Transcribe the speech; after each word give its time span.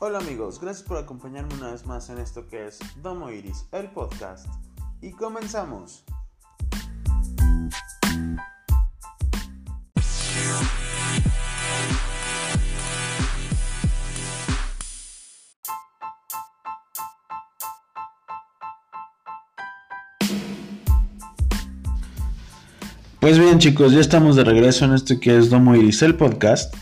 Hola 0.00 0.18
amigos, 0.18 0.60
gracias 0.60 0.86
por 0.86 0.96
acompañarme 0.96 1.54
una 1.54 1.72
vez 1.72 1.84
más 1.84 2.08
en 2.08 2.18
esto 2.18 2.46
que 2.46 2.68
es 2.68 2.78
Domo 3.02 3.32
Iris, 3.32 3.66
el 3.72 3.90
podcast. 3.90 4.46
Y 5.02 5.10
comenzamos. 5.10 6.04
Pues 23.18 23.36
bien 23.36 23.58
chicos, 23.58 23.90
ya 23.90 23.98
estamos 23.98 24.36
de 24.36 24.44
regreso 24.44 24.84
en 24.84 24.94
esto 24.94 25.18
que 25.18 25.36
es 25.36 25.50
Domo 25.50 25.74
Iris, 25.74 26.02
el 26.02 26.14
podcast. 26.14 26.72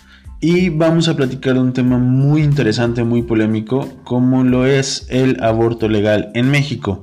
Y 0.40 0.68
vamos 0.68 1.08
a 1.08 1.16
platicar 1.16 1.54
de 1.54 1.60
un 1.60 1.72
tema 1.72 1.98
muy 1.98 2.42
interesante, 2.42 3.04
muy 3.04 3.22
polémico, 3.22 3.88
como 4.04 4.44
lo 4.44 4.66
es 4.66 5.06
el 5.08 5.42
aborto 5.42 5.88
legal 5.88 6.30
en 6.34 6.50
México. 6.50 7.02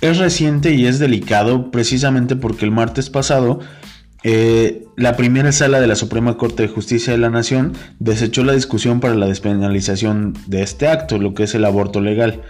Es 0.00 0.18
reciente 0.18 0.72
y 0.74 0.86
es 0.86 0.98
delicado 0.98 1.70
precisamente 1.70 2.36
porque 2.36 2.64
el 2.64 2.70
martes 2.70 3.10
pasado 3.10 3.60
eh, 4.26 4.86
la 4.96 5.16
primera 5.16 5.52
sala 5.52 5.80
de 5.80 5.86
la 5.86 5.96
Suprema 5.96 6.38
Corte 6.38 6.62
de 6.62 6.68
Justicia 6.68 7.12
de 7.12 7.18
la 7.18 7.28
Nación 7.28 7.74
desechó 7.98 8.42
la 8.42 8.54
discusión 8.54 8.98
para 8.98 9.14
la 9.14 9.26
despenalización 9.26 10.32
de 10.46 10.62
este 10.62 10.88
acto, 10.88 11.18
lo 11.18 11.34
que 11.34 11.42
es 11.42 11.54
el 11.54 11.66
aborto 11.66 12.00
legal. 12.00 12.40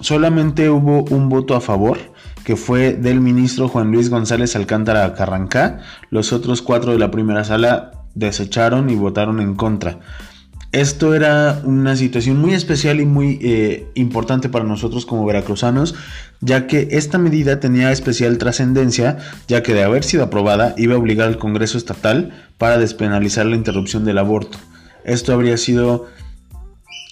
Solamente 0.00 0.70
hubo 0.70 1.04
un 1.04 1.28
voto 1.28 1.56
a 1.56 1.60
favor, 1.60 1.98
que 2.44 2.56
fue 2.56 2.94
del 2.94 3.20
ministro 3.20 3.68
Juan 3.68 3.92
Luis 3.92 4.08
González 4.08 4.56
Alcántara 4.56 5.12
Carrancá. 5.14 5.80
Los 6.08 6.32
otros 6.32 6.62
cuatro 6.62 6.92
de 6.92 6.98
la 6.98 7.10
primera 7.10 7.44
sala 7.44 8.03
desecharon 8.14 8.90
y 8.90 8.96
votaron 8.96 9.40
en 9.40 9.54
contra. 9.54 10.00
Esto 10.74 11.14
era 11.14 11.60
una 11.62 11.94
situación 11.94 12.38
muy 12.38 12.52
especial 12.52 13.00
y 13.00 13.06
muy 13.06 13.38
eh, 13.42 13.86
importante 13.94 14.48
para 14.48 14.64
nosotros 14.64 15.06
como 15.06 15.24
veracruzanos, 15.24 15.94
ya 16.40 16.66
que 16.66 16.88
esta 16.90 17.16
medida 17.16 17.60
tenía 17.60 17.92
especial 17.92 18.38
trascendencia, 18.38 19.18
ya 19.46 19.62
que 19.62 19.72
de 19.72 19.84
haber 19.84 20.02
sido 20.02 20.24
aprobada 20.24 20.74
iba 20.76 20.96
a 20.96 20.98
obligar 20.98 21.28
al 21.28 21.38
Congreso 21.38 21.78
Estatal 21.78 22.32
para 22.58 22.76
despenalizar 22.78 23.46
la 23.46 23.54
interrupción 23.54 24.04
del 24.04 24.18
aborto. 24.18 24.58
Esto 25.04 25.32
habría 25.32 25.58
sido 25.58 26.06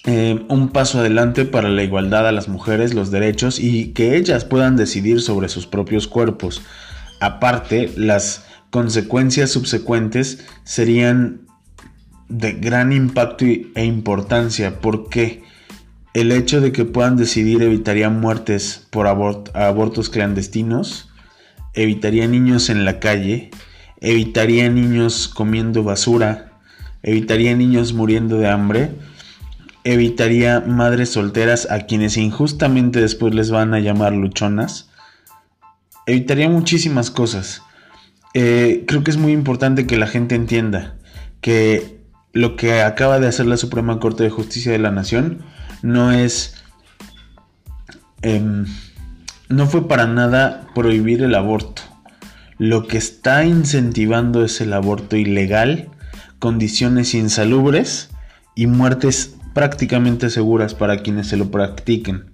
eh, 0.05 0.43
un 0.49 0.67
paso 0.67 0.99
adelante 0.99 1.45
para 1.45 1.69
la 1.69 1.83
igualdad 1.83 2.27
a 2.27 2.33
las 2.33 2.49
mujeres, 2.49 2.93
los 2.93 3.11
derechos 3.11 3.61
y 3.61 3.93
que 3.93 4.17
ellas 4.17 4.43
puedan 4.43 4.75
decidir 4.75 5.21
sobre 5.21 5.47
sus 5.47 5.67
propios 5.67 6.09
cuerpos. 6.09 6.61
Aparte, 7.21 7.89
las 7.95 8.43
consecuencias 8.73 9.51
subsecuentes 9.51 10.43
serían 10.63 11.41
de 12.27 12.53
gran 12.53 12.91
impacto 12.91 13.45
e 13.45 13.85
importancia 13.85 14.79
porque 14.81 15.43
el 16.15 16.31
hecho 16.31 16.59
de 16.59 16.71
que 16.71 16.83
puedan 16.83 17.15
decidir 17.15 17.61
evitaría 17.61 18.09
muertes 18.09 18.87
por 18.89 19.05
abortos 19.05 20.09
clandestinos, 20.09 21.11
evitaría 21.75 22.27
niños 22.27 22.71
en 22.71 22.83
la 22.83 22.99
calle, 22.99 23.51
evitaría 24.01 24.67
niños 24.69 25.27
comiendo 25.27 25.83
basura, 25.83 26.53
evitaría 27.03 27.55
niños 27.55 27.93
muriendo 27.93 28.39
de 28.39 28.49
hambre, 28.49 28.89
evitaría 29.83 30.61
madres 30.61 31.09
solteras 31.09 31.69
a 31.69 31.81
quienes 31.81 32.17
injustamente 32.17 32.99
después 33.01 33.35
les 33.35 33.51
van 33.51 33.75
a 33.75 33.79
llamar 33.79 34.13
luchonas, 34.13 34.89
evitaría 36.07 36.49
muchísimas 36.49 37.11
cosas. 37.11 37.61
Eh, 38.33 38.83
creo 38.87 39.03
que 39.03 39.11
es 39.11 39.17
muy 39.17 39.31
importante 39.31 39.85
que 39.85 39.97
la 39.97 40.07
gente 40.07 40.35
entienda 40.35 40.95
que 41.41 42.01
lo 42.31 42.55
que 42.55 42.81
acaba 42.81 43.19
de 43.19 43.27
hacer 43.27 43.45
la 43.45 43.57
Suprema 43.57 43.99
Corte 43.99 44.23
de 44.23 44.29
Justicia 44.29 44.71
de 44.71 44.79
la 44.79 44.91
Nación 44.91 45.43
no 45.81 46.11
es... 46.11 46.55
Em, 48.21 48.65
no 49.49 49.67
fue 49.67 49.87
para 49.87 50.07
nada 50.07 50.67
prohibir 50.73 51.21
el 51.21 51.35
aborto. 51.35 51.83
Lo 52.57 52.87
que 52.87 52.97
está 52.97 53.45
incentivando 53.45 54.43
es 54.43 54.61
el 54.61 54.73
aborto 54.73 55.15
ilegal, 55.15 55.89
condiciones 56.39 57.13
insalubres 57.13 58.09
y 58.55 58.67
muertes 58.67 59.35
prácticamente 59.53 60.29
seguras 60.29 60.73
para 60.73 60.99
quienes 61.03 61.27
se 61.27 61.37
lo 61.37 61.51
practiquen. 61.51 62.32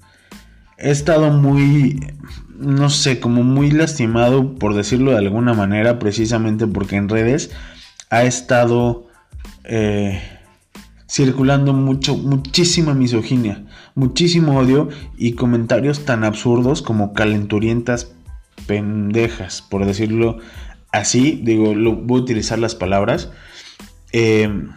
He 0.79 0.91
estado 0.91 1.31
muy 1.31 1.99
no 2.59 2.89
sé, 2.89 3.19
como 3.19 3.43
muy 3.43 3.71
lastimado, 3.71 4.55
por 4.55 4.75
decirlo 4.75 5.11
de 5.11 5.17
alguna 5.17 5.53
manera, 5.53 5.97
precisamente 5.97 6.67
porque 6.67 6.97
en 6.97 7.07
redes 7.07 7.51
ha 8.09 8.23
estado 8.23 9.07
eh, 9.63 10.21
circulando 11.09 11.73
mucho, 11.73 12.17
muchísima 12.17 12.93
misoginia, 12.93 13.65
muchísimo 13.95 14.57
odio 14.59 14.89
y 15.17 15.33
comentarios 15.33 16.05
tan 16.05 16.23
absurdos 16.25 16.81
como 16.81 17.13
calenturientas 17.13 18.11
pendejas, 18.67 19.61
por 19.61 19.85
decirlo 19.85 20.39
así, 20.91 21.39
digo, 21.43 21.73
voy 21.73 22.19
a 22.19 22.23
utilizar 22.23 22.59
las 22.59 22.75
palabras. 22.75 23.31
Eh, 24.11 24.67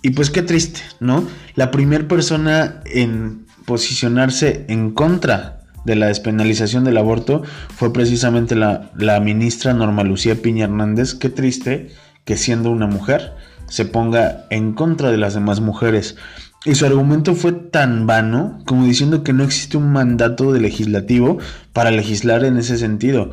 y 0.00 0.10
pues 0.10 0.30
qué 0.30 0.42
triste, 0.42 0.80
¿no? 1.00 1.26
La 1.54 1.70
primera 1.70 2.06
persona 2.08 2.80
en 2.86 3.45
posicionarse 3.66 4.64
en 4.68 4.92
contra 4.92 5.56
de 5.86 5.94
la 5.94 6.08
despenalización 6.08 6.84
del 6.84 6.98
aborto 6.98 7.42
fue 7.74 7.92
precisamente 7.92 8.56
la, 8.56 9.20
ministra 9.20 9.72
Norma 9.72 10.02
Lucía 10.02 10.42
Piña 10.42 10.64
Hernández. 10.64 11.14
Qué 11.14 11.28
triste 11.30 11.90
que 12.24 12.36
siendo 12.36 12.70
una 12.70 12.86
mujer 12.86 13.32
se 13.68 13.84
ponga 13.84 14.46
en 14.50 14.72
contra 14.72 15.10
de 15.10 15.16
las 15.16 15.34
demás 15.34 15.60
mujeres. 15.60 16.16
Y 16.64 16.74
su 16.74 16.84
argumento 16.84 17.36
fue 17.36 17.52
tan 17.52 18.06
vano 18.08 18.58
como 18.66 18.84
diciendo 18.84 19.22
que 19.22 19.32
no 19.32 19.44
existe 19.44 19.76
un 19.76 19.92
mandato 19.92 20.52
de 20.52 20.60
legislativo 20.60 21.38
para 21.72 21.92
legislar 21.92 22.44
en 22.44 22.56
ese 22.56 22.76
sentido, 22.76 23.32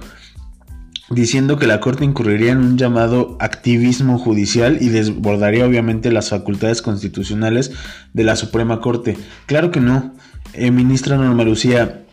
diciendo 1.09 1.57
que 1.57 1.65
la 1.65 1.79
Corte 1.79 2.05
incurriría 2.05 2.51
en 2.51 2.59
un 2.59 2.77
llamado 2.77 3.35
activismo 3.39 4.19
judicial 4.19 4.77
y 4.81 4.89
desbordaría 4.89 5.65
obviamente 5.65 6.11
las 6.11 6.29
facultades 6.29 6.83
constitucionales 6.83 7.71
de 8.13 8.23
la 8.23 8.35
Suprema 8.35 8.79
Corte. 8.79 9.17
Claro 9.47 9.71
que 9.71 9.79
no. 9.79 10.13
Eh, 10.53 10.69
ministra 10.69 11.18
Norma 11.18 11.44
Lucía, 11.44 12.03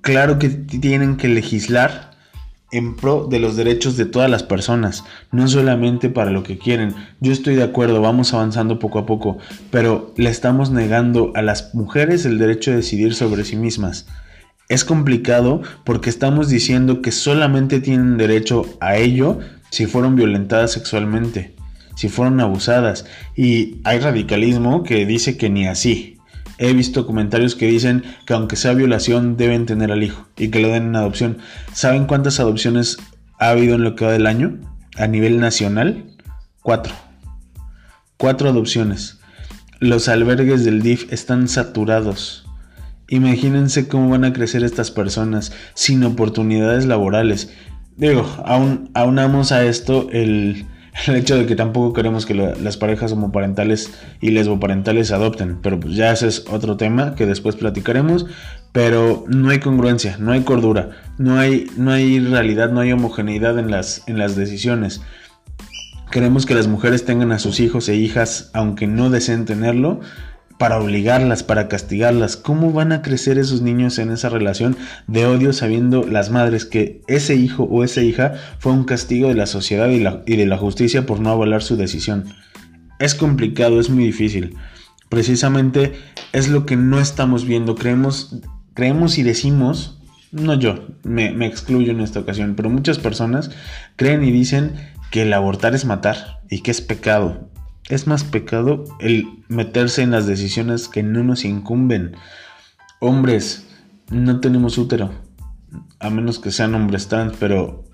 claro 0.00 0.38
que 0.38 0.48
tienen 0.48 1.16
que 1.18 1.28
legislar 1.28 2.12
en 2.72 2.96
pro 2.96 3.26
de 3.30 3.38
los 3.38 3.56
derechos 3.56 3.98
de 3.98 4.06
todas 4.06 4.30
las 4.30 4.42
personas, 4.42 5.04
no 5.32 5.46
solamente 5.48 6.08
para 6.08 6.30
lo 6.30 6.42
que 6.42 6.56
quieren. 6.56 6.94
Yo 7.20 7.30
estoy 7.30 7.56
de 7.56 7.62
acuerdo, 7.62 8.00
vamos 8.00 8.32
avanzando 8.32 8.78
poco 8.78 8.98
a 8.98 9.06
poco, 9.06 9.36
pero 9.70 10.14
le 10.16 10.30
estamos 10.30 10.70
negando 10.70 11.32
a 11.34 11.42
las 11.42 11.74
mujeres 11.74 12.24
el 12.24 12.38
derecho 12.38 12.70
de 12.70 12.78
decidir 12.78 13.14
sobre 13.14 13.44
sí 13.44 13.56
mismas. 13.56 14.06
Es 14.70 14.86
complicado 14.86 15.60
porque 15.84 16.08
estamos 16.08 16.48
diciendo 16.48 17.02
que 17.02 17.12
solamente 17.12 17.80
tienen 17.80 18.16
derecho 18.16 18.64
a 18.80 18.96
ello 18.96 19.40
si 19.68 19.84
fueron 19.84 20.16
violentadas 20.16 20.72
sexualmente, 20.72 21.54
si 21.96 22.08
fueron 22.08 22.40
abusadas. 22.40 23.04
Y 23.36 23.76
hay 23.84 23.98
radicalismo 23.98 24.84
que 24.84 25.04
dice 25.04 25.36
que 25.36 25.50
ni 25.50 25.66
así 25.66 26.13
he 26.58 26.72
visto 26.72 27.06
comentarios 27.06 27.54
que 27.54 27.66
dicen 27.66 28.04
que 28.26 28.34
aunque 28.34 28.56
sea 28.56 28.74
violación 28.74 29.36
deben 29.36 29.66
tener 29.66 29.92
al 29.92 30.02
hijo 30.02 30.26
y 30.36 30.48
que 30.48 30.60
lo 30.60 30.68
den 30.68 30.88
en 30.88 30.96
adopción. 30.96 31.38
¿Saben 31.72 32.06
cuántas 32.06 32.40
adopciones 32.40 32.98
ha 33.38 33.50
habido 33.50 33.74
en 33.74 33.84
lo 33.84 33.94
que 33.94 34.04
va 34.04 34.12
del 34.12 34.26
año? 34.26 34.58
A 34.96 35.06
nivel 35.06 35.40
nacional, 35.40 36.04
cuatro. 36.62 36.94
Cuatro 38.16 38.48
adopciones. 38.48 39.18
Los 39.80 40.08
albergues 40.08 40.64
del 40.64 40.82
DIF 40.82 41.12
están 41.12 41.48
saturados. 41.48 42.46
Imagínense 43.08 43.88
cómo 43.88 44.08
van 44.08 44.24
a 44.24 44.32
crecer 44.32 44.64
estas 44.64 44.90
personas 44.90 45.52
sin 45.74 46.04
oportunidades 46.04 46.86
laborales. 46.86 47.52
Digo, 47.96 48.26
aún 48.44 48.90
aunamos 48.94 49.52
a 49.52 49.64
esto 49.64 50.08
el, 50.10 50.66
el 51.06 51.16
hecho 51.16 51.36
de 51.36 51.46
que 51.46 51.56
tampoco 51.56 51.92
queremos 51.92 52.26
que 52.26 52.34
las 52.34 52.76
parejas 52.76 53.12
homoparentales 53.12 53.92
y 54.20 54.30
lesboparentales 54.30 55.10
adopten, 55.10 55.58
pero 55.60 55.80
pues 55.80 55.94
ya 55.96 56.12
ese 56.12 56.28
es 56.28 56.44
otro 56.50 56.76
tema 56.76 57.14
que 57.14 57.26
después 57.26 57.56
platicaremos, 57.56 58.26
pero 58.72 59.24
no 59.28 59.50
hay 59.50 59.60
congruencia, 59.60 60.16
no 60.18 60.32
hay 60.32 60.42
cordura, 60.42 60.90
no 61.18 61.38
hay, 61.38 61.66
no 61.76 61.90
hay 61.90 62.20
realidad, 62.20 62.70
no 62.70 62.80
hay 62.80 62.92
homogeneidad 62.92 63.58
en 63.58 63.70
las, 63.70 64.06
en 64.06 64.18
las 64.18 64.36
decisiones. 64.36 65.02
Queremos 66.10 66.46
que 66.46 66.54
las 66.54 66.68
mujeres 66.68 67.04
tengan 67.04 67.32
a 67.32 67.40
sus 67.40 67.58
hijos 67.58 67.88
e 67.88 67.96
hijas, 67.96 68.50
aunque 68.52 68.86
no 68.86 69.10
deseen 69.10 69.46
tenerlo, 69.46 70.00
para 70.58 70.78
obligarlas, 70.78 71.42
para 71.42 71.68
castigarlas. 71.68 72.36
¿Cómo 72.36 72.72
van 72.72 72.92
a 72.92 73.02
crecer 73.02 73.38
esos 73.38 73.62
niños 73.62 73.98
en 73.98 74.10
esa 74.10 74.28
relación 74.28 74.76
de 75.06 75.26
odio 75.26 75.52
sabiendo 75.52 76.04
las 76.04 76.30
madres 76.30 76.64
que 76.64 77.02
ese 77.08 77.34
hijo 77.34 77.64
o 77.64 77.84
esa 77.84 78.02
hija 78.02 78.34
fue 78.58 78.72
un 78.72 78.84
castigo 78.84 79.28
de 79.28 79.34
la 79.34 79.46
sociedad 79.46 79.88
y, 79.90 80.36
de 80.36 80.46
la 80.46 80.58
justicia 80.58 81.06
por 81.06 81.20
no 81.20 81.30
avalar 81.30 81.62
su 81.62 81.76
decisión? 81.76 82.24
Es 82.98 83.14
complicado, 83.14 83.80
es 83.80 83.90
muy 83.90 84.04
difícil. 84.04 84.56
Precisamente 85.08 85.92
es 86.32 86.48
lo 86.48 86.66
que 86.66 86.76
no 86.76 87.00
estamos 87.00 87.44
viendo. 87.44 87.74
Creemos, 87.74 88.40
creemos 88.74 89.18
y 89.18 89.22
decimos, 89.22 90.00
no 90.30 90.54
yo, 90.54 90.86
me, 91.02 91.32
me 91.32 91.46
excluyo 91.46 91.92
en 91.92 92.00
esta 92.00 92.20
ocasión, 92.20 92.54
pero 92.56 92.70
muchas 92.70 92.98
personas 92.98 93.50
creen 93.96 94.24
y 94.24 94.30
dicen 94.30 94.74
que 95.10 95.22
el 95.22 95.32
abortar 95.32 95.74
es 95.74 95.84
matar 95.84 96.40
y 96.48 96.60
que 96.60 96.70
es 96.70 96.80
pecado. 96.80 97.48
Es 97.88 98.06
más 98.06 98.24
pecado 98.24 98.84
el 99.00 99.26
meterse 99.48 100.02
en 100.02 100.10
las 100.10 100.26
decisiones 100.26 100.88
que 100.88 101.02
no 101.02 101.22
nos 101.22 101.44
incumben. 101.44 102.16
Hombres, 103.00 103.66
no 104.10 104.40
tenemos 104.40 104.78
útero, 104.78 105.12
a 105.98 106.10
menos 106.10 106.38
que 106.38 106.50
sean 106.50 106.74
hombres 106.74 107.08
trans, 107.08 107.34
pero 107.38 107.84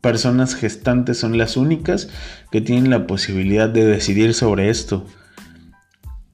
personas 0.00 0.54
gestantes 0.54 1.18
son 1.18 1.36
las 1.36 1.56
únicas 1.56 2.08
que 2.50 2.60
tienen 2.60 2.90
la 2.90 3.06
posibilidad 3.06 3.68
de 3.68 3.84
decidir 3.84 4.34
sobre 4.34 4.70
esto. 4.70 5.06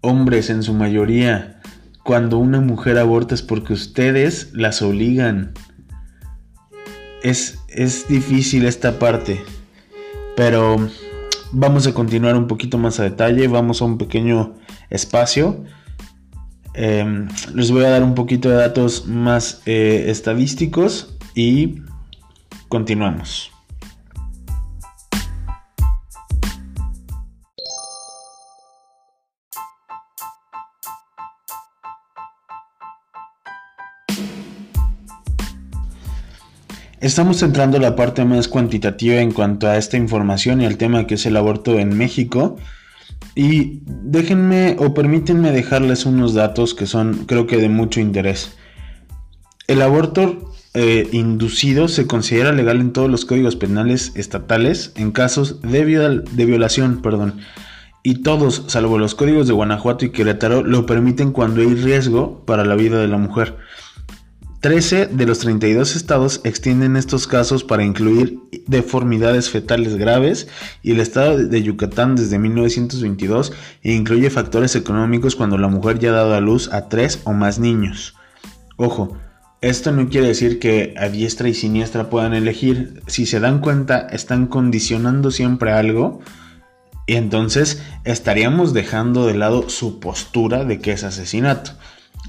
Hombres 0.01 0.51
en 0.51 0.63
su 0.63 0.75
mayoría, 0.75 1.61
cuando 2.05 2.39
una 2.39 2.61
mujer 2.61 2.99
aborta 2.99 3.35
es 3.35 3.43
porque 3.43 3.73
ustedes 3.73 4.51
las 4.53 4.83
obligan. 4.83 5.53
Es, 7.23 7.61
es 7.69 8.09
difícil 8.09 8.67
esta 8.67 8.99
parte, 8.99 9.41
pero 10.37 10.89
vamos 11.53 11.87
a 11.87 11.95
continuar 11.95 12.37
un 12.37 12.47
poquito 12.47 12.79
más 12.79 12.99
a 12.99 13.05
detalle, 13.05 13.47
vamos 13.49 13.83
a 13.83 13.85
un 13.85 13.99
pequeño 13.99 14.55
espacio. 14.91 15.65
Em, 16.75 17.29
les 17.55 17.71
voy 17.71 17.85
a 17.85 17.91
dar 17.91 18.03
un 18.03 18.15
poquito 18.15 18.49
de 18.49 18.57
datos 18.57 19.07
más 19.07 19.63
eh, 19.67 20.07
estadísticos 20.09 21.17
y 21.35 21.83
continuamos. 22.69 23.52
Estamos 37.03 37.43
entrando 37.43 37.79
a 37.79 37.81
la 37.81 37.97
parte 37.97 38.25
más 38.25 38.47
cuantitativa 38.47 39.17
en 39.17 39.33
cuanto 39.33 39.67
a 39.67 39.77
esta 39.77 39.97
información 39.97 40.61
y 40.61 40.67
al 40.67 40.77
tema 40.77 41.05
que 41.09 41.15
es 41.15 41.27
el 41.27 41.37
aborto 41.37 41.81
en 41.81 41.99
México. 41.99 42.59
Y 43.35 43.81
déjenme 43.87 44.77
o 44.79 44.95
permítanme 44.95 45.51
dejarles 45.51 46.07
unos 46.07 46.33
datos 46.33 46.75
que 46.75 46.87
son 46.87 47.25
creo 47.27 47.49
que 47.49 47.57
de 47.57 47.69
mucho 47.69 47.99
interés. 47.99 48.57
El 49.67 49.83
aborto 49.83 50.53
eh, 50.75 51.09
inducido 51.11 51.89
se 51.89 52.07
considera 52.07 52.53
legal 52.53 52.81
en 52.81 52.93
todos 52.93 53.11
los 53.11 53.25
códigos 53.25 53.57
penales 53.57 54.13
estatales 54.15 54.93
en 54.95 55.11
casos 55.11 55.61
de, 55.61 56.23
de 56.31 56.45
violación, 56.45 57.03
perdón. 57.03 57.41
Y 58.05 58.23
todos, 58.23 58.67
salvo 58.69 58.97
los 58.99 59.17
códigos 59.17 59.49
de 59.49 59.55
Guanajuato 59.55 60.05
y 60.05 60.11
Querétaro, 60.11 60.63
lo 60.63 60.87
permiten 60.87 61.33
cuando 61.33 61.63
hay 61.63 61.75
riesgo 61.75 62.45
para 62.47 62.65
la 62.65 62.77
vida 62.77 63.01
de 63.01 63.09
la 63.09 63.17
mujer. 63.17 63.57
13 64.63 65.09
de 65.09 65.27
los 65.27 65.41
32 65.41 65.97
estados 65.97 66.41
extienden 66.45 66.97
estos 66.97 67.27
casos 67.27 67.65
para 67.65 67.83
incluir 67.83 68.39
deformidades 68.69 69.51
fetales 69.51 69.97
graves 69.97 70.47
y 70.85 70.93
el 70.93 71.01
estado 71.01 71.37
de 71.37 71.63
Yucatán 71.65 72.15
desde 72.15 72.39
1922 72.39 73.53
incluye 73.83 74.31
factores 74.31 74.77
económicos 74.77 75.35
cuando 75.35 75.59
la 75.59 75.67
mujer 75.67 75.99
ya 75.99 76.11
ha 76.11 76.13
dado 76.13 76.35
a 76.35 76.41
luz 76.41 76.73
a 76.73 76.89
tres 76.89 77.23
o 77.25 77.33
más 77.33 77.59
niños. 77.59 78.15
Ojo, 78.77 79.19
esto 79.63 79.91
no 79.91 80.09
quiere 80.09 80.29
decir 80.29 80.61
que 80.61 80.95
a 80.97 81.09
diestra 81.09 81.49
y 81.49 81.55
siniestra 81.55 82.09
puedan 82.09 82.33
elegir. 82.33 83.03
Si 83.09 83.27
se 83.27 83.41
dan 83.41 83.59
cuenta, 83.59 84.07
están 84.13 84.47
condicionando 84.47 85.33
siempre 85.33 85.73
algo. 85.73 86.21
Y 87.09 87.17
entonces 87.17 87.83
estaríamos 88.05 88.75
dejando 88.75 89.27
de 89.27 89.35
lado 89.35 89.69
su 89.69 89.99
postura 89.99 90.65
de 90.65 90.79
que 90.79 90.93
es 90.93 91.03
asesinato. 91.03 91.73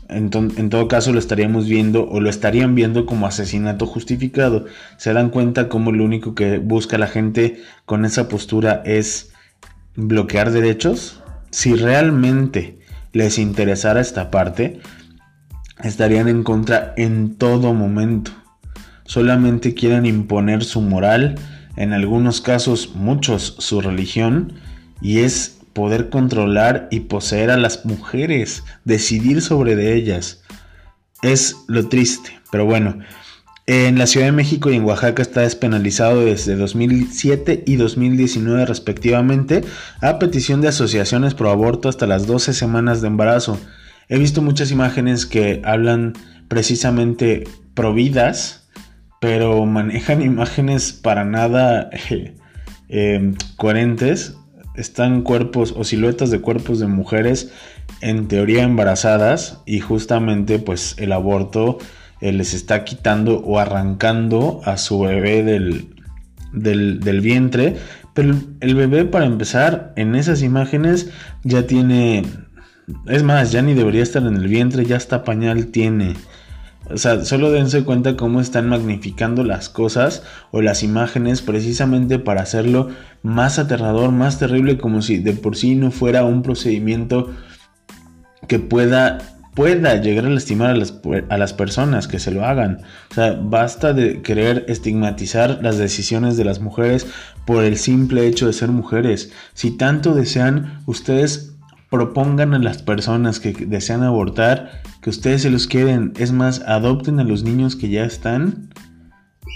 En, 0.10 0.30
todo 0.70 0.88
caso 0.88 1.14
lo 1.14 1.20
estaríamos 1.20 1.68
viendo 1.68 2.08
o 2.10 2.20
lo 2.20 2.30
estarían 2.30 2.76
viendo 2.76 3.06
como 3.06 3.26
asesinato 3.26 3.86
justificado. 3.86 4.66
Se 4.98 5.14
dan 5.14 5.30
cuenta 5.30 5.70
como 5.70 5.92
lo 5.92 6.04
único 6.04 6.36
que 6.36 6.58
busca 6.58 6.98
la 6.98 7.08
gente 7.08 7.62
con 7.86 8.06
esa 8.06 8.28
postura 8.28 8.82
es 8.86 9.32
bloquear 9.96 10.52
derechos. 10.52 11.22
Si 11.52 11.76
realmente 11.76 12.80
les 13.12 13.40
interesara 13.40 14.02
esta 14.02 14.30
parte, 14.30 14.80
estarían 15.84 16.28
en 16.28 16.44
contra 16.44 16.94
en 16.98 17.36
todo 17.36 17.74
momento. 17.74 18.32
Solamente 19.06 19.74
quieren 19.74 20.06
imponer 20.06 20.64
su 20.64 20.82
moral, 20.82 21.36
en 21.76 21.94
algunos 21.94 22.42
casos 22.42 22.92
muchos 22.96 23.56
su 23.60 23.82
religión, 23.82 24.54
y 25.02 25.20
es 25.20 25.60
poder 25.74 26.10
controlar 26.10 26.88
y 26.92 27.02
poseer 27.02 27.52
a 27.52 27.58
las 27.58 27.86
mujeres, 27.86 28.64
decidir 28.86 29.42
sobre 29.42 29.76
de 29.76 29.96
ellas. 29.96 30.44
Es 31.22 31.56
lo 31.68 31.88
triste, 31.90 32.40
pero 32.52 32.66
bueno. 32.66 33.00
En 33.66 33.98
la 33.98 34.08
Ciudad 34.08 34.26
de 34.26 34.34
México 34.34 34.70
y 34.70 34.76
en 34.76 34.84
Oaxaca 34.84 35.22
está 35.22 35.40
despenalizado 35.40 36.26
desde 36.26 36.58
2007 36.58 37.64
y 37.66 37.78
2019 37.78 38.66
respectivamente 38.66 39.64
a 40.02 40.20
petición 40.20 40.60
de 40.60 40.68
asociaciones 40.68 41.34
pro 41.34 41.50
aborto 41.50 41.88
hasta 41.88 42.06
las 42.06 42.28
12 42.28 42.52
semanas 42.52 43.02
de 43.02 43.08
embarazo. 43.08 43.58
He 44.10 44.20
visto 44.20 44.42
muchas 44.42 44.70
imágenes 44.72 45.26
que 45.26 45.62
hablan 45.64 46.12
precisamente 46.50 47.46
providas, 47.74 48.68
pero 49.22 49.66
manejan 49.66 50.22
imágenes 50.34 50.92
para 50.92 51.24
nada 51.24 51.90
eh, 52.90 53.34
coherentes 53.56 54.36
están 54.76 55.22
cuerpos 55.22 55.74
o 55.78 55.84
siluetas 55.84 56.32
de 56.32 56.42
cuerpos 56.42 56.80
de 56.80 56.88
mujeres 56.88 57.52
en 58.02 58.28
teoría 58.28 58.64
embarazadas 58.64 59.62
y 59.66 59.80
justamente 59.80 60.60
pues 60.60 60.96
el 60.98 61.12
aborto 61.12 61.78
eh, 62.22 62.32
les 62.32 62.54
está 62.54 62.84
quitando 62.84 63.40
o 63.40 63.60
arrancando 63.60 64.62
a 64.66 64.78
su 64.78 65.00
bebé 65.00 65.44
del, 65.44 65.94
del, 66.54 67.22
vientre. 67.22 67.76
Pero 68.14 68.36
el 68.60 68.76
bebé 68.76 69.06
para 69.06 69.26
empezar 69.26 69.94
en 69.96 70.16
esas 70.16 70.42
imágenes 70.42 71.10
ya 71.44 71.68
tiene... 71.68 72.24
Es 73.08 73.24
más, 73.24 73.52
ya 73.52 73.62
ni 73.62 73.74
debería 73.74 74.04
estar 74.04 74.24
en 74.24 74.36
el 74.36 74.48
vientre, 74.48 74.86
ya 74.86 74.98
hasta 74.98 75.24
pañal 75.24 75.68
tiene. 75.68 76.16
O 76.90 76.98
sea, 76.98 77.24
solo 77.24 77.52
dense 77.52 77.84
cuenta 77.84 78.18
cómo 78.18 78.42
están 78.42 78.68
magnificando 78.68 79.44
las 79.44 79.70
cosas 79.70 80.24
o 80.52 80.62
las 80.62 80.84
imágenes 80.84 81.42
precisamente 81.42 82.20
para 82.20 82.42
hacerlo 82.42 82.90
más 83.22 83.58
aterrador, 83.58 84.12
más 84.12 84.38
terrible, 84.38 84.78
como 84.78 85.02
si 85.02 85.18
de 85.18 85.34
por 85.34 85.56
sí 85.56 85.76
no 85.76 85.92
fuera 85.92 86.26
un 86.26 86.42
procedimiento 86.42 87.34
que 88.50 88.60
pueda, 88.60 89.20
pueda 89.56 89.96
llegar 89.96 90.26
a 90.26 90.30
lastimar 90.30 90.72
a 90.72 90.76
las, 90.76 91.00
a 91.30 91.38
las 91.38 91.54
personas 91.54 92.10
que 92.10 92.20
se 92.20 92.32
lo 92.32 92.44
hagan. 92.44 92.82
O 93.12 93.14
sea, 93.14 93.40
basta 93.42 93.94
de 93.94 94.22
querer 94.22 94.66
estigmatizar 94.68 95.60
las 95.62 95.78
decisiones 95.78 96.36
de 96.36 96.44
las 96.44 96.60
mujeres 96.60 97.08
por 97.46 97.64
el 97.64 97.78
simple 97.78 98.28
hecho 98.28 98.46
de 98.46 98.54
ser 98.54 98.70
mujeres. 98.70 99.32
Si 99.54 99.72
tanto 99.72 100.14
desean, 100.14 100.82
ustedes 100.86 101.53
propongan 101.94 102.56
a 102.56 102.58
las 102.58 102.82
personas 102.82 103.40
que 103.40 103.54
desean 103.54 104.02
abortar 104.02 104.82
que 105.04 105.12
ustedes 105.12 105.44
se 105.44 105.52
los 105.52 105.68
queden. 105.68 106.14
Es 106.18 106.32
más, 106.32 106.62
adopten 106.62 107.20
a 107.20 107.24
los 107.24 107.44
niños 107.44 107.76
que 107.76 107.88
ya 107.88 108.04
están 108.04 108.74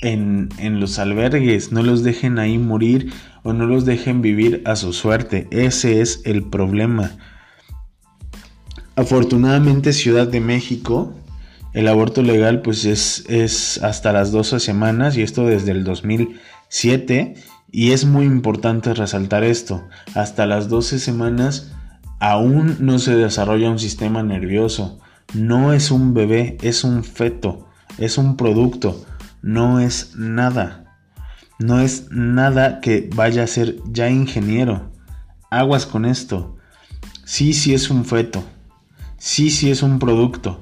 en, 0.03 0.49
en, 0.59 0.79
los 0.79 0.99
albergues. 0.99 1.71
No 1.71 1.81
los 1.81 2.03
dejen 2.03 2.37
ahí 2.37 2.59
morir 2.59 3.11
o 3.41 3.53
no 3.53 3.65
los 3.65 3.85
dejen 3.85 4.21
vivir 4.21 4.61
a 4.65 4.75
su 4.75 4.93
suerte. 4.93 5.47
Ese 5.49 5.99
es 5.99 6.21
el 6.25 6.43
problema. 6.43 7.17
Afortunadamente 8.95 9.91
Ciudad 9.91 10.27
de 10.27 10.39
México, 10.39 11.15
el 11.73 11.87
aborto 11.87 12.21
legal 12.21 12.61
pues 12.61 12.85
es, 12.85 13.25
es 13.29 13.81
hasta 13.81 14.13
las 14.13 14.31
12 14.31 14.59
semanas 14.59 15.17
y 15.17 15.23
esto 15.23 15.43
desde 15.47 15.71
el 15.71 15.83
2007. 15.83 17.33
Y 17.71 17.93
es 17.93 18.05
muy 18.05 18.27
importante 18.27 18.93
resaltar 18.93 19.43
esto. 19.43 19.87
Hasta 20.13 20.45
las 20.45 20.69
12 20.69 20.99
semanas 20.99 21.73
aún 22.19 22.77
no 22.79 22.99
se 22.99 23.15
desarrolla 23.15 23.69
un 23.69 23.79
sistema 23.79 24.23
nervioso. 24.23 24.99
No 25.33 25.73
es 25.73 25.91
un 25.91 26.13
bebé, 26.13 26.57
es 26.61 26.83
un 26.83 27.03
feto, 27.03 27.67
es 27.97 28.17
un 28.17 28.37
producto, 28.37 29.05
no 29.41 29.79
es 29.79 30.15
nada. 30.15 30.85
No 31.59 31.79
es 31.79 32.11
nada 32.11 32.81
que 32.81 33.09
vaya 33.15 33.43
a 33.43 33.47
ser 33.47 33.77
ya 33.89 34.09
ingeniero. 34.09 34.91
Aguas 35.49 35.85
con 35.85 36.05
esto. 36.05 36.57
Sí, 37.25 37.53
sí 37.53 37.73
es 37.73 37.89
un 37.89 38.05
feto. 38.05 38.43
Sí, 39.17 39.49
sí 39.49 39.71
es 39.71 39.81
un 39.81 39.97
producto. 39.97 40.61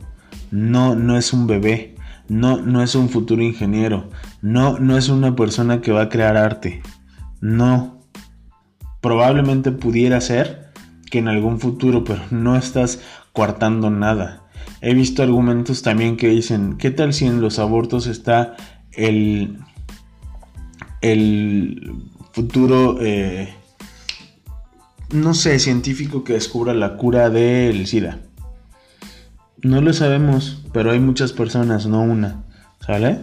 No, 0.51 0.95
no 0.95 1.17
es 1.17 1.33
un 1.33 1.47
bebé. 1.47 1.95
No, 2.29 2.61
no 2.61 2.81
es 2.81 2.95
un 2.95 3.09
futuro 3.09 3.43
ingeniero. 3.43 4.09
No, 4.41 4.79
no 4.79 4.97
es 4.97 5.09
una 5.09 5.35
persona 5.35 5.81
que 5.81 5.91
va 5.91 6.03
a 6.03 6.09
crear 6.09 6.37
arte. 6.37 6.81
No. 7.41 7.99
Probablemente 9.01 9.71
pudiera 9.71 10.21
ser, 10.21 10.64
en 11.17 11.27
algún 11.27 11.59
futuro, 11.59 12.03
pero 12.03 12.21
no 12.31 12.55
estás 12.55 13.01
coartando 13.33 13.89
nada. 13.89 14.43
He 14.81 14.93
visto 14.93 15.23
argumentos 15.23 15.81
también 15.81 16.17
que 16.17 16.29
dicen, 16.29 16.77
¿qué 16.77 16.91
tal 16.91 17.13
si 17.13 17.25
en 17.25 17.41
los 17.41 17.59
abortos 17.59 18.07
está 18.07 18.55
el, 18.91 19.59
el 21.01 21.93
futuro, 22.31 22.97
eh, 23.01 23.53
no 25.11 25.33
sé, 25.33 25.59
científico 25.59 26.23
que 26.23 26.33
descubra 26.33 26.73
la 26.73 26.97
cura 26.97 27.29
del 27.29 27.87
SIDA? 27.87 28.19
No 29.61 29.81
lo 29.81 29.93
sabemos, 29.93 30.63
pero 30.73 30.91
hay 30.91 30.99
muchas 30.99 31.33
personas, 31.33 31.87
no 31.87 32.01
una, 32.01 32.43
¿sale? 32.85 33.21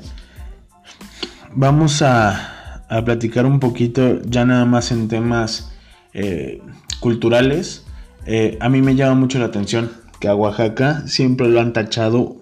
Vamos 1.54 2.02
a, 2.02 2.84
a 2.88 3.04
platicar 3.04 3.46
un 3.46 3.60
poquito 3.60 4.20
ya 4.22 4.44
nada 4.44 4.66
más 4.66 4.92
en 4.92 5.08
temas 5.08 5.72
eh, 6.12 6.60
culturales, 7.02 7.84
eh, 8.26 8.56
a 8.60 8.68
mí 8.68 8.80
me 8.80 8.94
llama 8.94 9.16
mucho 9.16 9.40
la 9.40 9.46
atención 9.46 9.90
que 10.20 10.28
a 10.28 10.36
Oaxaca 10.36 11.02
siempre 11.08 11.48
lo 11.48 11.60
han 11.60 11.72
tachado 11.72 12.36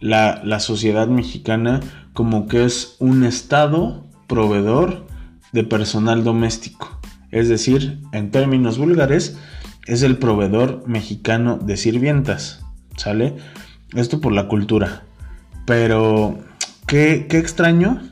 la, 0.00 0.42
la 0.44 0.60
sociedad 0.60 1.08
mexicana 1.08 1.80
como 2.12 2.46
que 2.46 2.66
es 2.66 2.96
un 2.98 3.24
estado 3.24 4.04
proveedor 4.26 5.06
de 5.52 5.64
personal 5.64 6.24
doméstico. 6.24 7.00
Es 7.30 7.48
decir, 7.48 8.00
en 8.12 8.30
términos 8.30 8.76
vulgares, 8.76 9.38
es 9.86 10.02
el 10.02 10.18
proveedor 10.18 10.84
mexicano 10.86 11.56
de 11.56 11.78
sirvientas. 11.78 12.64
¿Sale? 12.96 13.36
Esto 13.94 14.20
por 14.20 14.32
la 14.32 14.46
cultura. 14.48 15.04
Pero, 15.64 16.38
qué, 16.86 17.26
qué 17.30 17.38
extraño 17.38 18.02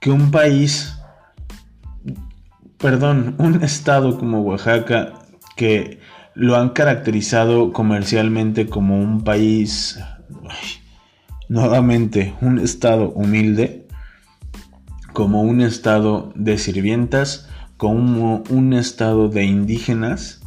que 0.00 0.10
un 0.10 0.32
país, 0.32 0.94
perdón, 2.80 3.34
un 3.38 3.62
estado 3.62 4.18
como 4.18 4.40
Oaxaca, 4.40 5.12
que 5.56 6.00
lo 6.34 6.56
han 6.56 6.70
caracterizado 6.70 7.72
comercialmente 7.72 8.66
como 8.66 8.98
un 8.98 9.22
país, 9.22 10.00
nuevamente, 11.48 12.34
un 12.40 12.58
estado 12.58 13.10
humilde, 13.10 13.86
como 15.12 15.42
un 15.42 15.60
estado 15.60 16.32
de 16.34 16.56
sirvientas, 16.56 17.48
como 17.76 18.42
un 18.48 18.72
estado 18.72 19.28
de 19.28 19.44
indígenas, 19.44 20.40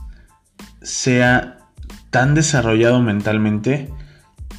sea 0.81 1.59
tan 2.09 2.33
desarrollado 2.33 3.01
mentalmente, 3.01 3.89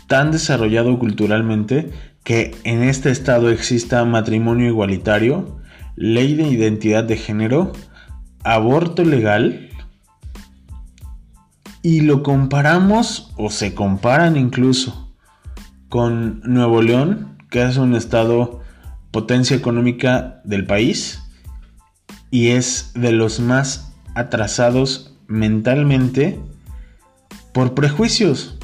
tan 0.07 0.31
desarrollado 0.31 0.99
culturalmente, 0.99 1.90
que 2.23 2.54
en 2.64 2.83
este 2.83 3.11
estado 3.11 3.50
exista 3.50 4.04
matrimonio 4.04 4.69
igualitario, 4.69 5.59
ley 5.97 6.35
de 6.35 6.49
identidad 6.49 7.05
de 7.05 7.17
género, 7.17 7.73
aborto 8.43 9.05
legal, 9.05 9.71
y 11.83 12.01
lo 12.01 12.23
comparamos, 12.23 13.33
o 13.37 13.51
se 13.51 13.75
comparan 13.75 14.37
incluso, 14.37 15.15
con 15.89 16.41
Nuevo 16.41 16.81
León, 16.83 17.39
que 17.51 17.63
es 17.63 17.77
un 17.77 17.95
estado 17.95 18.63
potencia 19.11 19.57
económica 19.57 20.41
del 20.45 20.67
país 20.67 21.23
y 22.33 22.49
es 22.49 22.91
de 22.95 23.13
los 23.13 23.39
más 23.39 23.93
atrasados 24.17 25.15
mentalmente 25.29 26.41
por 27.53 27.75
prejuicios. 27.75 28.59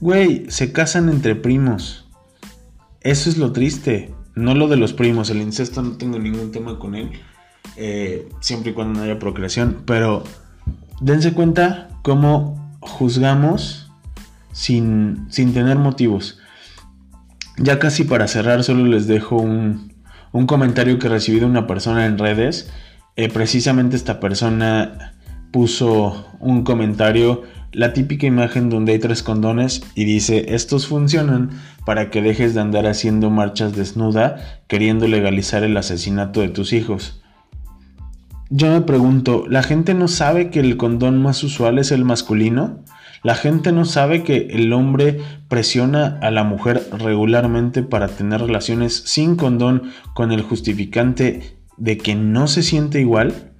Güey, 0.00 0.46
se 0.48 0.72
casan 0.72 1.10
entre 1.10 1.34
primos. 1.34 2.08
Eso 3.02 3.28
es 3.28 3.36
lo 3.36 3.52
triste. 3.52 4.13
No 4.34 4.54
lo 4.54 4.68
de 4.68 4.76
los 4.76 4.92
primos. 4.92 5.30
El 5.30 5.40
incesto 5.40 5.82
no 5.82 5.92
tengo 5.92 6.18
ningún 6.18 6.52
tema 6.52 6.78
con 6.78 6.94
él. 6.94 7.12
Eh, 7.76 8.28
siempre 8.40 8.70
y 8.70 8.74
cuando 8.74 8.98
no 8.98 9.04
haya 9.04 9.18
procreación. 9.18 9.82
Pero 9.86 10.24
dense 11.00 11.32
cuenta 11.32 11.88
cómo 12.02 12.78
juzgamos 12.80 13.90
sin, 14.52 15.26
sin 15.30 15.52
tener 15.52 15.78
motivos. 15.78 16.38
Ya 17.56 17.78
casi 17.78 18.04
para 18.04 18.26
cerrar, 18.26 18.64
solo 18.64 18.84
les 18.84 19.06
dejo 19.06 19.36
un, 19.36 19.92
comentario 20.46 20.98
que 20.98 21.08
recibí 21.08 21.38
de 21.38 21.46
una 21.46 21.66
persona 21.66 22.06
en 22.06 22.18
redes. 22.18 22.70
Eh, 23.16 23.28
precisamente 23.28 23.94
esta 23.94 24.18
persona 24.18 25.14
puso 25.52 26.26
un 26.40 26.64
comentario, 26.64 27.42
la 27.74 27.92
típica 27.92 28.26
imagen 28.26 28.70
donde 28.70 28.92
hay 28.92 28.98
tres 28.98 29.22
condones 29.22 29.82
y 29.94 30.04
dice, 30.04 30.54
estos 30.54 30.86
funcionan 30.86 31.50
para 31.84 32.10
que 32.10 32.22
dejes 32.22 32.54
de 32.54 32.60
andar 32.60 32.86
haciendo 32.86 33.30
marchas 33.30 33.76
desnuda 33.76 34.62
queriendo 34.68 35.08
legalizar 35.08 35.64
el 35.64 35.76
asesinato 35.76 36.40
de 36.40 36.48
tus 36.48 36.72
hijos. 36.72 37.20
Yo 38.48 38.68
me 38.68 38.82
pregunto, 38.82 39.46
¿la 39.48 39.62
gente 39.62 39.94
no 39.94 40.06
sabe 40.06 40.50
que 40.50 40.60
el 40.60 40.76
condón 40.76 41.20
más 41.20 41.42
usual 41.42 41.78
es 41.78 41.90
el 41.90 42.04
masculino? 42.04 42.84
La 43.24 43.34
gente 43.34 43.72
no 43.72 43.84
sabe 43.86 44.22
que 44.22 44.48
el 44.50 44.72
hombre 44.72 45.18
presiona 45.48 46.18
a 46.20 46.30
la 46.30 46.44
mujer 46.44 46.86
regularmente 46.92 47.82
para 47.82 48.08
tener 48.08 48.42
relaciones 48.42 49.02
sin 49.06 49.34
condón 49.34 49.90
con 50.14 50.30
el 50.30 50.42
justificante 50.42 51.56
de 51.78 51.96
que 51.96 52.14
no 52.14 52.46
se 52.46 52.62
siente 52.62 53.00
igual. 53.00 53.50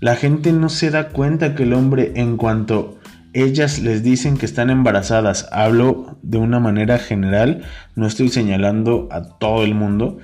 La 0.00 0.14
gente 0.14 0.52
no 0.52 0.68
se 0.68 0.90
da 0.90 1.08
cuenta 1.08 1.54
que 1.54 1.64
el 1.64 1.72
hombre 1.72 2.12
en 2.16 2.36
cuanto 2.36 2.97
ellas 3.32 3.78
les 3.78 4.02
dicen 4.02 4.36
que 4.36 4.46
están 4.46 4.70
embarazadas, 4.70 5.48
hablo 5.52 6.18
de 6.22 6.38
una 6.38 6.60
manera 6.60 6.98
general, 6.98 7.62
no 7.94 8.06
estoy 8.06 8.28
señalando 8.28 9.08
a 9.10 9.22
todo 9.38 9.64
el 9.64 9.74
mundo, 9.74 10.18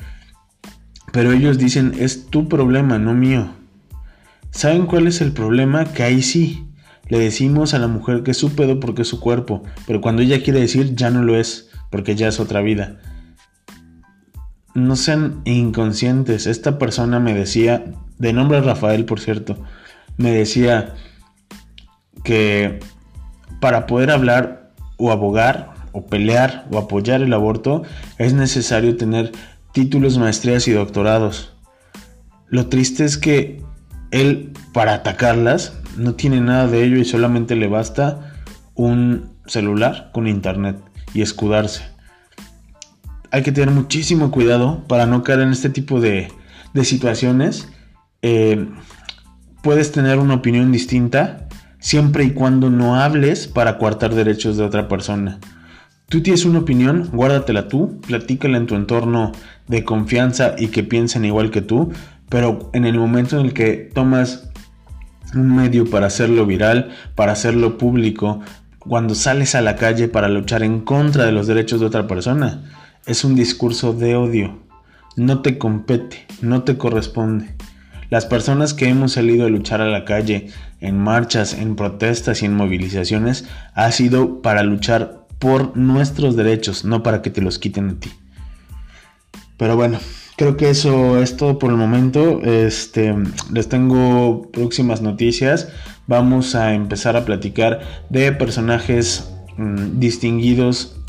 pero 1.13 1.33
ellos 1.33 1.59
dicen 1.59 1.93
es 1.99 2.27
tu 2.27 2.49
problema, 2.49 2.99
no 2.99 3.15
mío. 3.15 3.49
¿Saben 4.51 4.87
cuál 4.87 5.07
es 5.07 5.21
el 5.21 5.33
problema? 5.33 5.85
Que 5.85 6.03
ahí 6.05 6.23
sí, 6.23 6.67
le 7.09 7.19
decimos 7.19 7.75
a 7.75 7.79
la 7.79 7.89
mujer 7.89 8.23
que 8.23 8.31
es 8.31 8.37
su 8.37 8.55
pedo 8.55 8.81
porque 8.81 9.03
es 9.03 9.09
su 9.09 9.21
cuerpo, 9.21 9.63
pero 9.87 10.01
cuando 10.01 10.23
ella 10.23 10.43
quiere 10.43 10.61
decir 10.61 10.95
ya 10.95 11.11
no 11.11 11.23
lo 11.23 11.37
es, 11.37 11.71
porque 11.91 12.15
ya 12.15 12.29
es 12.29 12.41
otra 12.41 12.61
vida. 12.61 13.01
No 14.75 14.97
sean 14.97 15.43
inconscientes. 15.45 16.49
Esta 16.49 16.79
persona 16.79 17.21
me 17.21 17.33
decía, 17.33 17.85
de 18.19 18.33
nombre 18.33 18.61
Rafael 18.61 19.05
por 19.05 19.21
cierto, 19.21 19.63
me 20.17 20.33
decía 20.33 20.95
que 22.25 22.81
para 23.61 23.87
poder 23.87 24.11
hablar 24.11 24.73
o 24.97 25.13
abogar 25.13 25.75
o 25.93 26.07
pelear 26.07 26.67
o 26.73 26.79
apoyar 26.79 27.23
el 27.23 27.33
aborto 27.33 27.83
es 28.19 28.35
necesario 28.35 28.97
tener 28.97 29.31
títulos, 29.73 30.19
maestrías 30.19 30.67
y 30.67 30.73
doctorados. 30.73 31.53
Lo 32.49 32.67
triste 32.67 33.05
es 33.05 33.17
que 33.17 33.63
él, 34.11 34.53
para 34.73 34.95
atacarlas, 34.95 35.79
no 35.97 36.15
tiene 36.15 36.41
nada 36.41 36.67
de 36.67 36.85
ello 36.85 36.99
y 36.99 37.05
solamente 37.05 37.55
le 37.55 37.69
basta 37.69 38.33
un 38.75 39.31
celular 39.47 40.11
con 40.13 40.27
internet 40.27 40.77
y 41.13 41.23
escudarse. 41.23 41.85
Hay 43.31 43.43
que 43.43 43.53
tener 43.53 43.73
muchísimo 43.73 44.31
cuidado 44.31 44.85
para 44.87 45.07
no 45.07 45.23
caer 45.23 45.41
en 45.41 45.51
este 45.51 45.69
tipo 45.69 46.01
de, 46.01 46.33
situaciones. 46.83 47.69
Eh, 48.23 48.69
puedes 49.63 49.93
tener 49.93 50.19
una 50.19 50.35
opinión 50.35 50.71
distinta 50.73 51.44
siempre 51.85 52.25
y 52.25 52.31
cuando 52.31 52.71
no 52.71 52.97
hables 52.97 53.47
para 53.47 53.77
coartar 53.77 54.15
derechos 54.15 54.57
de 54.57 54.65
otra 54.65 54.89
persona. 54.89 55.39
Tú 56.09 56.23
tienes 56.23 56.47
una 56.47 56.61
opinión, 56.61 57.11
guárdatela 57.13 57.69
tú, 57.69 58.01
platícala 58.01 58.57
en 58.57 58.67
tu 58.67 58.75
entorno 58.75 59.33
de 59.69 59.85
confianza 59.85 60.55
y 60.57 60.69
que 60.69 60.83
piensen 60.83 61.27
igual 61.27 61.51
que 61.51 61.61
tú, 61.61 61.93
pero 62.31 62.71
en 62.73 62.87
el 62.87 62.99
momento 62.99 63.39
en 63.39 63.45
el 63.45 63.53
que 63.53 63.91
tomas 63.93 64.49
un 65.35 65.55
medio 65.55 65.85
para 65.91 66.07
hacerlo 66.07 66.47
viral, 66.47 66.91
para 67.15 67.33
hacerlo 67.33 67.77
público, 67.77 68.41
cuando 68.79 69.15
sales 69.15 69.55
a 69.55 69.61
la 69.61 69.77
calle 69.77 70.09
para 70.09 70.31
luchar 70.31 70.63
en 70.63 70.81
contra 70.81 71.27
de 71.27 71.33
los 71.33 71.47
derechos 71.47 71.81
de 71.81 71.87
otra 71.87 72.07
persona. 72.07 72.65
Es 73.05 73.25
un 73.25 73.35
discurso 73.35 73.93
de 73.93 74.17
odio. 74.17 74.59
No 75.17 75.43
te 75.43 75.59
compete, 75.59 76.27
no 76.41 76.63
te 76.63 76.79
corresponde. 76.79 77.55
Las 78.15 78.27
personas 78.27 78.75
que 78.75 78.89
hemos 78.89 79.11
salido 79.11 79.45
a 79.45 79.49
luchar 79.49 79.81
a 79.81 79.89
la 79.89 80.05
calle, 80.05 80.47
en 80.81 80.97
marchas, 80.97 81.53
en 81.53 81.75
protestas 81.75 82.43
y 82.43 82.47
en 82.47 82.55
movilizaciones, 82.55 83.45
ha 83.75 83.91
sido 83.91 84.41
para 84.41 84.63
luchar 84.63 85.27
por 85.41 85.77
nuestros 85.77 86.37
derechos, 86.37 86.85
no 86.85 87.03
para 87.03 87.23
que 87.23 87.31
te 87.31 87.43
los 87.43 87.59
quiten 87.59 87.89
a 87.89 87.95
ti. 87.99 88.13
Pero 89.57 89.75
bueno, 89.75 89.99
Creo 90.37 90.57
que 90.57 90.71
eso 90.71 91.21
es 91.21 91.37
todo 91.37 91.59
por 91.59 91.73
el 91.73 91.77
momento. 91.77 92.41
Este, 92.43 93.17
les 93.53 93.69
tengo 93.69 94.49
próximas 94.53 95.03
noticias. 95.03 95.69
Vamos 96.07 96.55
a 96.55 96.73
empezar 96.75 97.17
a 97.17 97.25
platicar 97.25 97.81
de 98.11 98.31
personajes 98.31 99.29
mm, 99.57 99.99
distinguidos 99.99 101.01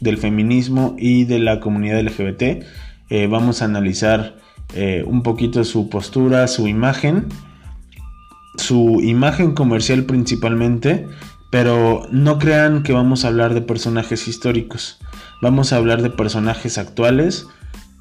del 0.00 0.18
feminismo 0.18 0.94
y 0.98 1.24
de 1.24 1.40
la 1.40 1.58
comunidad 1.58 2.00
LGBT. 2.00 2.64
Eh, 3.10 3.26
vamos 3.28 3.60
a 3.60 3.64
analizar 3.64 4.43
eh, 4.72 5.04
un 5.06 5.22
poquito 5.22 5.62
su 5.64 5.88
postura, 5.88 6.48
su 6.48 6.66
imagen, 6.66 7.28
su 8.56 9.00
imagen 9.02 9.52
comercial 9.52 10.04
principalmente, 10.04 11.06
pero 11.50 12.06
no 12.10 12.38
crean 12.38 12.82
que 12.82 12.92
vamos 12.92 13.24
a 13.24 13.28
hablar 13.28 13.54
de 13.54 13.60
personajes 13.60 14.26
históricos. 14.28 14.98
Vamos 15.42 15.72
a 15.72 15.76
hablar 15.76 16.02
de 16.02 16.10
personajes 16.10 16.78
actuales 16.78 17.46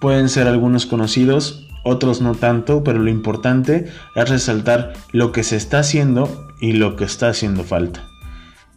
Pueden 0.04 0.28
ser 0.28 0.50
algunos 0.50 0.86
conocidos, 0.86 1.66
otros 1.86 2.20
no 2.20 2.36
tanto, 2.36 2.84
pero 2.84 3.00
lo 3.00 3.10
importante 3.10 3.88
es 4.18 4.30
resaltar 4.30 4.92
lo 5.14 5.32
que 5.32 5.44
se 5.44 5.56
está 5.56 5.80
haciendo 5.80 6.46
y 6.60 6.74
lo 6.74 6.98
que 6.98 7.06
está 7.06 7.30
haciendo 7.30 7.64
falta. 7.64 8.04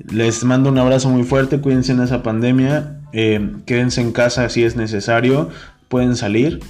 Les 0.09 0.45
mando 0.45 0.71
un 0.71 0.79
abrazo 0.79 1.11
muy 1.11 1.25
fuerte, 1.25 1.61
cuídense 1.61 1.91
en 1.91 2.01
esa 2.01 2.23
pandemia, 2.23 3.01
eh, 3.13 3.57
quédense 3.67 4.03
en 4.03 4.13
casa 4.13 4.49
si 4.49 4.63
es 4.63 4.77
necesario, 4.77 5.49
pueden 5.89 6.15
salir, 6.15 6.61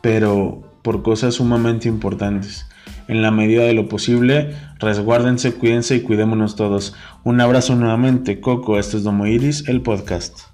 pero 0.00 0.62
por 0.82 1.02
cosas 1.02 1.34
sumamente 1.34 1.88
importantes. 1.88 2.66
En 3.08 3.22
la 3.22 3.30
medida 3.30 3.64
de 3.64 3.74
lo 3.74 3.88
posible, 3.88 4.54
resguárdense, 4.78 5.54
cuídense 5.54 5.96
y 5.96 6.00
cuidémonos 6.00 6.56
todos. 6.56 6.94
Un 7.24 7.40
abrazo 7.40 7.74
nuevamente, 7.74 8.40
Coco, 8.40 8.78
esto 8.78 8.96
es 8.96 9.02
Domo 9.02 9.26
Iris, 9.26 9.68
el 9.68 9.82
podcast. 9.82 10.49